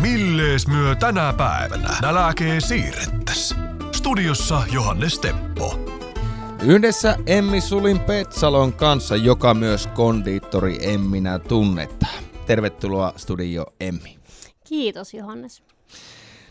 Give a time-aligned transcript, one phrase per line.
[0.00, 3.54] Millees myö tänä päivänä nälääkee siirrettäs?
[3.92, 5.78] Studiossa Johannes Teppo.
[6.62, 12.24] Yhdessä Emmi Sulin Petsalon kanssa, joka myös kondiittori Emminä tunnetaan.
[12.46, 14.18] Tervetuloa studio Emmi.
[14.68, 15.62] Kiitos Johannes.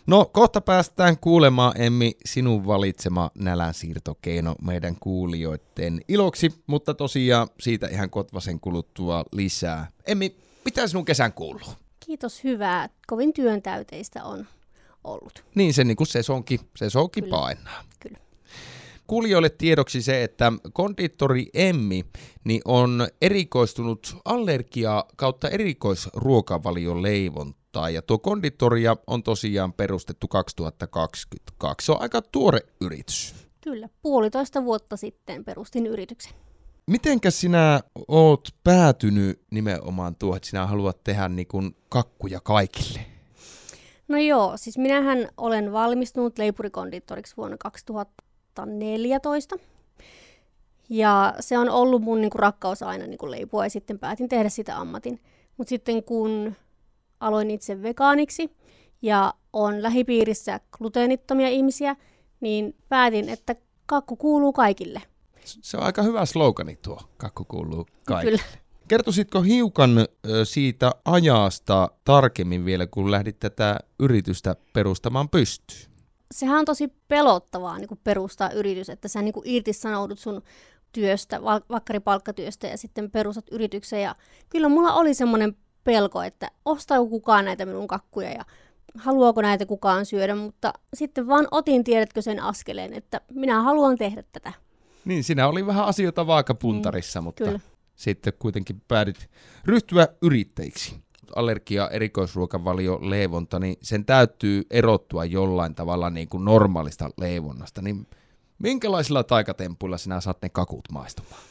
[0.08, 8.10] No kohta päästään kuulemaan Emmi sinun valitsema nälänsiirtokeino meidän kuulijoiden iloksi, mutta tosiaan siitä ihan
[8.10, 9.88] kotvasen kuluttua lisää.
[10.08, 10.36] Emmi,
[10.66, 11.89] mitä sinun kesän kuuluu?
[12.10, 12.90] Kiitos hyvää.
[13.08, 14.48] Kovin työntäyteistä on
[15.04, 15.44] ollut.
[15.56, 17.84] Niin se niin kuin sesonki, sesonki painaa.
[18.00, 18.18] Kyllä.
[19.08, 22.06] Kuulijoille tiedoksi se, että konditori Emmi
[22.44, 27.04] niin on erikoistunut allergia kautta erikoisruokavalion.
[27.94, 31.86] Ja tuo konditoria on tosiaan perustettu 2022.
[31.86, 33.36] Se on aika tuore yritys.
[33.62, 36.34] Kyllä, puolitoista vuotta sitten perustin yrityksen.
[36.90, 43.00] Mitenkä sinä oot päätynyt nimenomaan tuohon, että sinä haluat tehdä niin kuin kakkuja kaikille?
[44.08, 49.56] No joo, siis minähän olen valmistunut leipurikondiittoriksi vuonna 2014.
[50.90, 54.30] Ja se on ollut mun niin kuin, rakkaus aina niin kuin leipua ja sitten päätin
[54.30, 55.20] tehdä sitä ammatin.
[55.58, 56.56] Mutta sitten kun
[57.20, 58.52] aloin itse vegaaniksi
[59.02, 61.96] ja on lähipiirissä gluteenittomia ihmisiä,
[62.40, 65.02] niin päätin, että kakku kuuluu kaikille.
[65.62, 68.38] Se on aika hyvä slogani tuo, kakku kuuluu kaikille.
[68.38, 68.60] Kyllä.
[68.88, 69.92] Kertoisitko hiukan
[70.44, 75.90] siitä ajasta tarkemmin vielä, kun lähdit tätä yritystä perustamaan pystyyn?
[76.34, 80.42] sehän on tosi pelottavaa niin kuin perustaa yritys, että sä niin kuin irtisanoudut sun
[80.92, 84.02] työstä, vakkaripalkkatyöstä ja sitten perustat yrityksen.
[84.02, 84.16] Ja
[84.50, 88.46] kyllä mulla oli semmoinen pelko, että ostaako kukaan näitä minun kakkuja ja
[88.98, 94.24] haluaako näitä kukaan syödä, mutta sitten vaan otin, tiedätkö sen askeleen, että minä haluan tehdä
[94.32, 94.54] tätä.
[95.06, 97.60] Niin, siinä oli vähän asioita vaakapuntarissa, mm, mutta kyllä.
[97.96, 99.30] sitten kuitenkin päädyt
[99.66, 100.96] ryhtyä yrittäjiksi.
[101.36, 107.82] Allergia, erikoisruokavalio, leivonta, niin sen täytyy erottua jollain tavalla niin kuin normaalista leivonnasta.
[107.82, 108.08] Niin
[108.60, 111.42] minkälaisilla taikatempuilla sinä saat ne kakut maistumaan?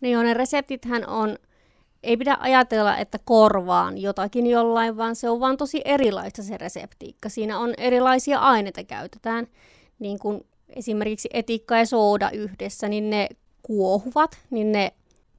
[0.00, 1.38] No joo, ne reseptithän on,
[2.02, 7.28] ei pidä ajatella, että korvaan jotakin jollain, vaan se on vaan tosi erilaista se reseptiikka.
[7.28, 9.46] Siinä on erilaisia aineita käytetään,
[9.98, 13.28] niin kuin esimerkiksi etikka ja sooda yhdessä, niin ne
[13.62, 14.92] kuohuvat, niin ne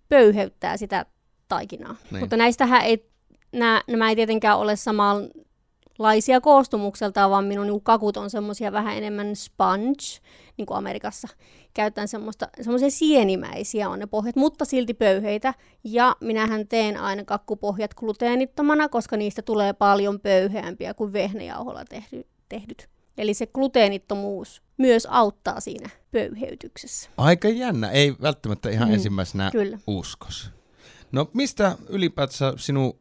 [0.10, 1.06] pöyheyttää sitä
[1.48, 1.96] taikinaa.
[2.12, 2.20] Niin.
[2.20, 3.10] Mutta näistähän ei,
[3.52, 9.36] nämä, nämä ei tietenkään ole samanlaisia koostumukseltaan, vaan minun niin kakut on semmoisia vähän enemmän
[9.36, 10.04] sponge,
[10.58, 11.28] niin kuin Amerikassa.
[11.74, 15.54] Käytän semmoista, semmoisia sienimäisiä on ne pohjat, mutta silti pöyheitä.
[15.84, 22.97] Ja minähän teen aina kakkupohjat gluteenittomana, koska niistä tulee paljon pöyheämpiä kuin vehnäjauholla tehdy, tehdyt.
[23.18, 27.10] Eli se gluteenittomuus myös auttaa siinä pöyheytyksessä.
[27.18, 29.80] Aika jännä, ei välttämättä ihan Mm, ensimmäisenä kyllä.
[29.88, 30.52] uskos.
[31.12, 33.00] No mistä ylipäätänsä sinun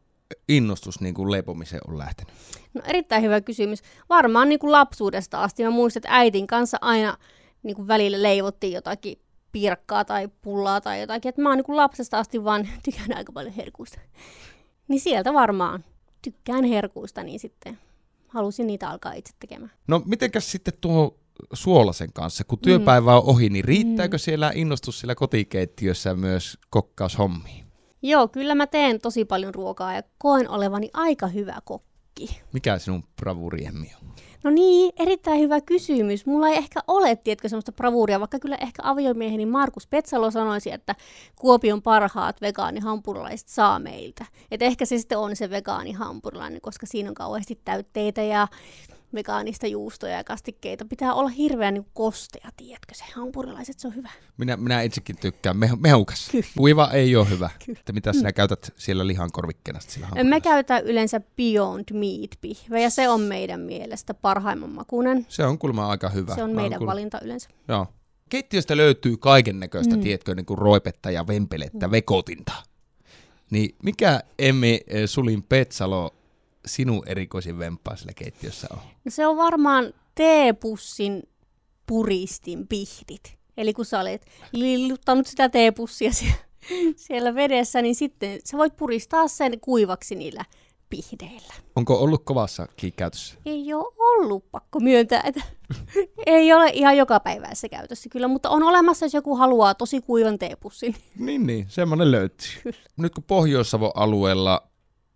[0.49, 2.33] innostus niin kuin leipomiseen on lähtenyt?
[2.73, 3.81] No erittäin hyvä kysymys.
[4.09, 5.63] Varmaan niin kuin lapsuudesta asti.
[5.63, 7.17] Mä muistan, että äitin kanssa aina
[7.63, 9.19] niin kuin välillä leivottiin jotakin
[9.51, 11.29] pirkkaa tai pullaa tai jotakin.
[11.29, 13.99] Et mä oon niin kuin lapsesta asti vaan tykkään aika paljon herkuista.
[14.87, 15.85] Niin sieltä varmaan
[16.21, 17.77] tykkään herkuista, niin sitten
[18.27, 19.71] halusin niitä alkaa itse tekemään.
[19.87, 21.19] No mitenkäs sitten tuo
[21.53, 27.65] suolasen kanssa, kun työpäivä on ohi, niin riittääkö siellä innostus siellä kotikeittiössä myös kokkaushommiin?
[28.01, 32.41] Joo, kyllä mä teen tosi paljon ruokaa ja koen olevani aika hyvä kokki.
[32.53, 34.13] Mikä sinun bravuriemmi on?
[34.43, 36.25] No niin, erittäin hyvä kysymys.
[36.25, 40.95] Mulla ei ehkä ole, tiedätkö, semmoista bravuuria, vaikka kyllä ehkä aviomieheni Markus Petsalo sanoisi, että
[41.35, 44.25] Kuopion parhaat vegaanihampurilaiset saa meiltä.
[44.51, 48.47] Et ehkä se sitten on se vegaanihampurilainen, koska siinä on kauheasti täytteitä ja
[49.13, 50.85] vegaanista juustoja ja kastikkeita.
[50.85, 54.09] Pitää olla hirveän niin kostea, tiedätkö, se hampurilaiset, se on hyvä.
[54.37, 56.29] Minä, minä itsekin tykkään me, mehukas.
[56.31, 56.45] Kyllä.
[56.57, 57.49] Kuiva ei ole hyvä.
[57.65, 57.79] Kyllä.
[57.79, 63.09] Että mitä sinä käytät siellä lihan korvikkeena sillä Me käytetään yleensä Beyond Meat-pihve ja se
[63.09, 65.25] on meidän mielestä parhaimman makuinen.
[65.29, 66.35] Se on kuulemma aika hyvä.
[66.35, 67.49] Se on meidän kuullut- valinta yleensä.
[67.67, 67.87] Joo.
[68.29, 69.99] Keittiöstä löytyy kaiken näköistä, mm.
[69.99, 70.03] Mm.
[70.03, 72.53] tiedätkö, niin kuin roipetta ja vempelettä, vekotinta.
[73.49, 76.16] Niin mikä Emmi eh, Sulin Petsalo
[76.67, 78.79] sinun erikoisin vempaa sillä keittiössä on?
[79.05, 81.23] No se on varmaan teepussin
[81.87, 83.37] puristin pihdit.
[83.57, 86.47] Eli kun sä olet lilluttanut sitä teepussia sie-
[86.95, 90.45] siellä vedessä, niin sitten sä voit puristaa sen kuivaksi niillä
[90.89, 91.53] pihdeillä.
[91.75, 93.35] Onko ollut kovassakin käytössä?
[93.45, 95.41] Ei ole ollut pakko myöntää, että
[96.25, 100.39] ei ole ihan joka päivässä käytössä kyllä, mutta on olemassa, jos joku haluaa tosi kuivan
[100.39, 100.95] teepussin.
[101.19, 102.73] Niin, niin, semmoinen löytyy.
[102.97, 104.67] Nyt kun Pohjois-Savon alueella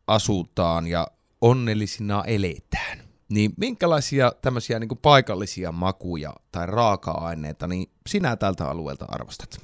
[0.08, 1.08] asutaan ja
[1.42, 3.00] onnellisina eletään,
[3.30, 9.62] niin minkälaisia tämmöisiä niin paikallisia makuja tai raaka-aineita niin sinä tältä alueelta arvostat?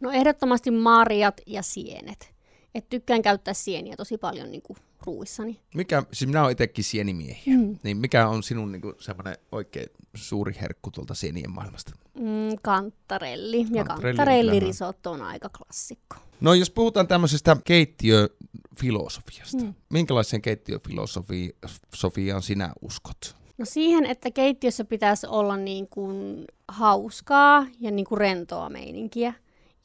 [0.00, 2.34] No ehdottomasti marjat ja sienet.
[2.74, 5.60] Et tykkään käyttää sieniä tosi paljon niin kuin ruuissani.
[5.74, 7.78] Mikä, siis minä olen itsekin sienimiehiä, Mm.
[7.82, 11.92] niin mikä on sinun niin semmoinen oikein suuri herkku tuolta sienien maailmasta?
[12.14, 12.24] Mm,
[12.62, 13.58] kantarelli.
[13.58, 16.16] Ja Kantarelli kantarellirisotto on aika klassikko.
[16.40, 19.74] No jos puhutaan tämmöisestä keittiöfilosofiasta, mm.
[19.90, 23.36] minkälaiseen keittiöfilosofiaan sinä uskot?
[23.58, 29.34] No siihen, että keittiössä pitäisi olla niin kuin hauskaa ja niin kuin rentoa meininkiä.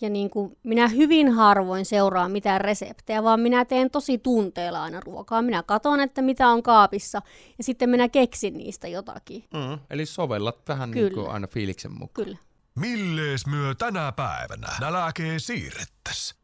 [0.03, 4.99] Ja niin kuin minä hyvin harvoin seuraan mitään reseptejä, vaan minä teen tosi tunteella aina
[4.99, 5.41] ruokaa.
[5.41, 7.21] Minä katon, että mitä on kaapissa
[7.57, 9.43] ja sitten minä keksin niistä jotakin.
[9.53, 9.79] Mm.
[9.89, 11.09] Eli sovellat vähän Kyllä.
[11.09, 12.25] niin kuin aina fiiliksen mukaan.
[12.25, 12.37] Kyllä.
[12.75, 16.42] Millees myö tänä päivänä nälkee siirrettäs?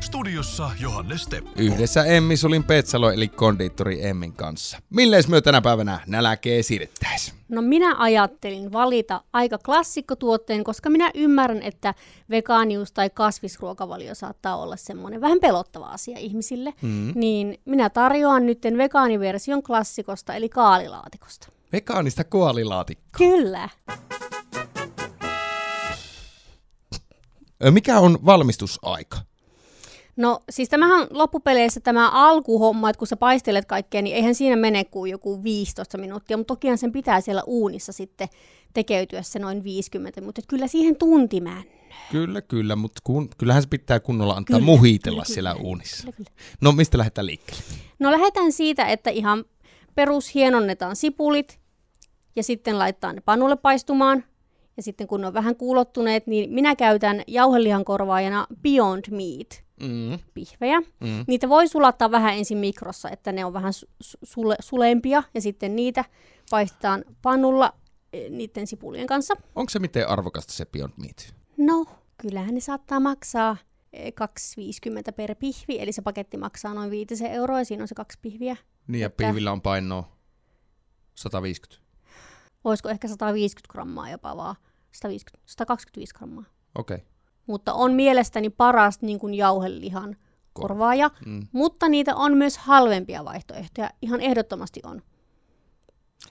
[0.00, 1.50] Studiossa Johannes Teppo.
[1.56, 4.78] Yhdessä Emmi Sulin Petsalo eli kondiittori Emmin kanssa.
[4.90, 7.34] Millees myö tänä päivänä näläkee siirrettäis?
[7.48, 11.94] No minä ajattelin valita aika klassikkotuotteen, koska minä ymmärrän, että
[12.30, 16.74] vegaanius tai kasvisruokavalio saattaa olla semmoinen vähän pelottava asia ihmisille.
[16.82, 17.12] Mm.
[17.14, 21.48] Niin minä tarjoan nyt vegaaniversion klassikosta, eli kaalilaatikosta.
[21.72, 23.18] Vegaanista koalilaatikko.
[23.18, 23.68] Kyllä.
[27.70, 29.29] Mikä on valmistusaika?
[30.20, 34.84] No siis tämähän loppupeleissä tämä alkuhomma, että kun sä paistelet kaikkea, niin eihän siinä mene
[34.84, 38.28] kuin joku 15 minuuttia, mutta tokihan sen pitää siellä uunissa sitten
[38.74, 41.42] tekeytyä se noin 50, mutta kyllä siihen tunti.
[42.12, 45.64] Kyllä, kyllä, mutta kun, kyllähän se pitää kunnolla antaa Kyllä, muhitella kyllä, siellä kyllä.
[45.68, 46.02] uunissa.
[46.02, 46.30] Kyllä, kyllä.
[46.60, 47.62] No mistä lähdetään liikkeelle?
[47.98, 49.44] No lähdetään siitä, että ihan
[49.94, 51.60] perus hienonnetaan sipulit
[52.36, 54.24] ja sitten laittaa ne panulle paistumaan.
[54.80, 60.18] Ja sitten kun ne on vähän kuulottuneet, niin minä käytän jauhelihan korvaajana Beyond Meat Mm.
[60.34, 60.80] pihvejä.
[60.80, 61.24] Mm.
[61.26, 65.40] Niitä voi sulattaa vähän ensin mikrossa, että ne on vähän su- su- sule- sulempia ja
[65.40, 66.04] sitten niitä
[66.50, 67.72] paistetaan pannulla
[68.12, 69.34] eh, niiden sipulien kanssa.
[69.54, 71.34] Onko se miten arvokasta se Beyond Meat?
[71.56, 71.86] No,
[72.22, 73.56] kyllähän ne saattaa maksaa
[73.92, 77.94] eh, 2,50 per pihvi, eli se paketti maksaa noin 5 euroa ja siinä on se
[77.94, 78.56] kaksi pihviä.
[78.88, 80.08] Niin ja Että- pihvillä on painoa
[81.14, 81.80] 150.
[82.64, 84.56] Olisiko ehkä 150 grammaa jopa vaan,
[84.92, 86.44] 150, 125 grammaa.
[86.78, 86.94] Okei.
[86.94, 87.06] Okay.
[87.46, 90.16] Mutta on mielestäni paras niin kuin jauhelihan
[90.52, 91.46] korvaaja, Mm.
[91.52, 95.02] mutta niitä on myös halvempia vaihtoehtoja, ihan ehdottomasti on.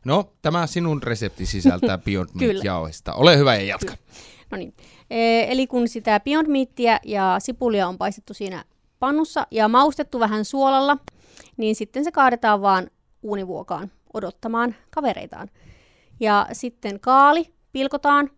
[0.06, 2.54] No, tämä sinun resepti sisältää Beyond Kyllä.
[2.54, 3.14] Meat jauhista.
[3.14, 3.94] Ole hyvä ja jatka.
[4.52, 4.74] No niin.
[5.10, 8.64] E- Eli kun sitä Beyond Meatia ja sipulia on paistettu siinä
[9.00, 10.98] pannussa ja maustettu vähän suolalla,
[11.58, 12.92] niin sitten se kaadetaan vaan
[13.22, 15.50] uunivuokaan odottamaan kavereitaan.
[16.20, 18.30] Ja sitten kaali pilkotaan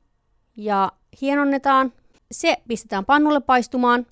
[0.57, 1.93] ja hienonnetaan.
[2.31, 4.07] Se pistetään pannulle paistumaan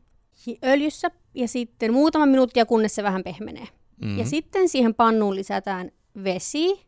[0.65, 3.67] öljyssä ja sitten muutama minuuttia, kunnes se vähän pehmenee.
[4.01, 4.17] Mm.
[4.17, 5.91] Ja sitten siihen pannuun lisätään
[6.23, 6.85] vesi,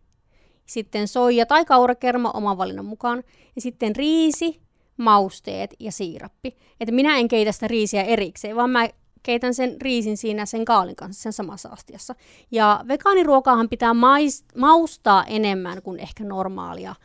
[0.65, 3.23] sitten soija tai kaurakerma oman valinnan mukaan,
[3.55, 4.61] ja sitten riisi,
[4.97, 6.55] mausteet ja siirappi.
[6.79, 8.89] Että minä en keitä sitä riisiä erikseen, vaan mä
[9.23, 12.15] keitän sen riisin siinä sen kaalin kanssa sen samassa astiassa.
[12.51, 16.95] Ja vegaaniruokaahan pitää mais, maustaa enemmän kuin ehkä normaalia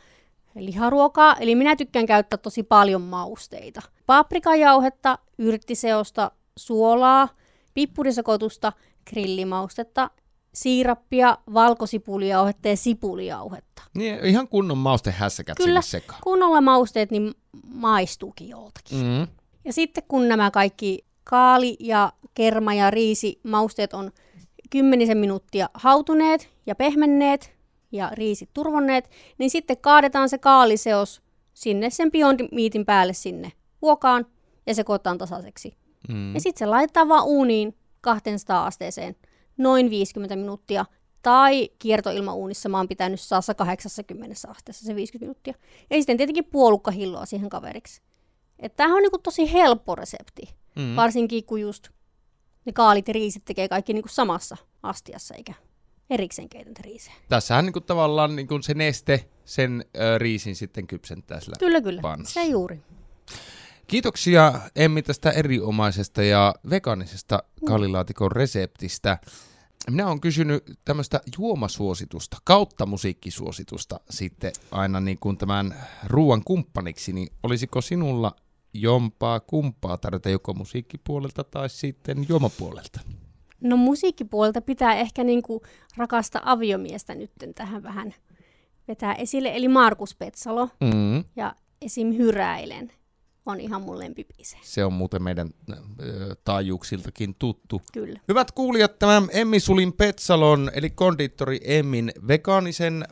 [0.65, 3.81] liharuokaa, eli minä tykkään käyttää tosi paljon mausteita.
[4.05, 7.29] Paprikajauhetta, yrttiseosta, suolaa,
[7.73, 8.73] pippurisekoitusta,
[9.09, 10.09] grillimaustetta,
[10.53, 13.83] siirappia, valkosipulijauhetta ja sipulijauhetta.
[13.93, 15.81] Niin, ihan kunnon maustehässäkät Kyllä.
[15.81, 16.21] sinne sekaan.
[16.23, 17.33] Kunnolla mausteet, niin
[17.73, 18.97] maistuukin joltakin.
[18.97, 19.27] Mm.
[19.65, 24.11] Ja sitten kun nämä kaikki kaali ja kerma ja riisi mausteet on
[24.69, 27.56] kymmenisen minuuttia hautuneet ja pehmenneet
[27.91, 31.21] ja riisit turvonneet, niin sitten kaadetaan se kaaliseos
[31.53, 33.51] sinne sen Beyond Meatin päälle sinne
[33.81, 34.25] vuokaan
[34.67, 35.77] ja sekoitetaan tasaiseksi.
[36.09, 36.33] Mm.
[36.33, 39.15] Ja sitten se laitetaan vaan uuniin 200 asteeseen
[39.57, 40.85] noin 50 minuuttia.
[41.21, 45.53] Tai kiertoilmauunissa mä oon pitänyt saa 80 asteessa se 50 minuuttia.
[45.89, 48.01] Ja sitten tietenkin puolukka hilloa siihen kaveriksi.
[48.59, 50.41] Että tämähän on niinku tosi helppo resepti.
[50.75, 50.95] Mm.
[50.95, 51.89] Varsinkin kun just
[52.65, 55.53] ne kaalit ja riisit tekee kaikki niinku samassa astiassa, eikä
[56.09, 57.15] erikseen keitäntä riisejä.
[57.29, 61.55] Tässähän niinku tavallaan niinku se neste sen ö, riisin sitten kypsentää sillä.
[61.59, 62.01] Kyllä, kyllä.
[62.01, 62.33] Pannussa.
[62.33, 62.81] Se juuri.
[63.87, 69.17] Kiitoksia Emmi tästä erinomaisesta ja vegaanisesta kallilaatikon reseptistä.
[69.89, 75.75] Minä olen kysynyt tämmöistä juomasuositusta kautta musiikkisuositusta sitten aina niin kuin tämän
[76.07, 78.35] ruoan kumppaniksi, niin olisiko sinulla
[78.73, 82.99] jompaa kumpaa tarjota joko musiikkipuolelta tai sitten juomapuolelta?
[83.61, 85.61] No musiikkipuolelta pitää ehkä niinku
[85.97, 88.13] rakasta aviomiestä nyt tähän vähän
[88.87, 89.51] vetää esille.
[89.55, 91.23] Eli Markus Petsalo Mm.
[91.35, 92.13] ja esim.
[92.17, 92.91] Hyräilen
[93.45, 94.57] on ihan mun lempibiise.
[94.61, 95.49] Se on muuten meidän
[96.43, 97.81] taajuuksiltakin tuttu.
[97.93, 98.19] Kyllä.
[98.27, 103.05] Hyvät kuulijat, tämä Emmi Sulin Petsalon, eli kondiittori Emmin vegaanisen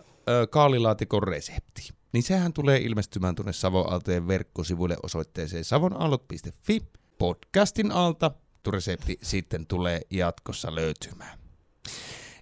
[0.49, 1.89] kaalilaatikon resepti.
[2.13, 6.81] Niin sehän tulee ilmestymään tuonne Savon Aaltojen verkkosivuille osoitteeseen savonaallot.fi
[7.17, 8.31] podcastin alta
[8.65, 11.39] suosittu resepti sitten tulee jatkossa löytymään.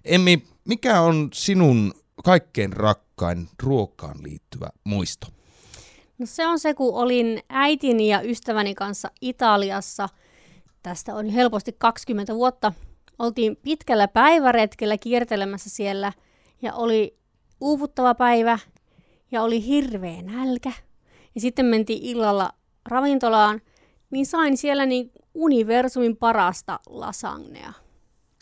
[0.04, 5.26] Emmi, mikä on sinun kaikkein rakkain ruokaan liittyvä muisto?
[6.18, 10.08] No se on se, kun olin äitini ja ystäväni kanssa Italiassa.
[10.82, 12.72] Tästä on helposti 20 vuotta.
[13.18, 16.12] Oltiin pitkällä päiväretkellä kiertelemässä siellä
[16.62, 17.16] ja oli
[17.60, 18.58] uuvuttava päivä
[19.30, 20.72] ja oli hirveä nälkä.
[21.34, 22.50] Ja sitten mentiin illalla
[22.88, 23.60] ravintolaan,
[24.14, 27.72] niin sain siellä niin universumin parasta lasagnea.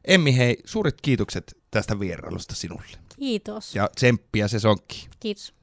[0.06, 2.98] Emmi, hei, suuret kiitokset tästä vierailusta sinulle.
[3.20, 3.76] Kiitos.
[3.76, 5.10] Ja tsemppiä sesonkiin.
[5.20, 5.57] Kiitos.